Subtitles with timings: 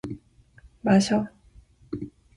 [0.81, 1.23] 마셔!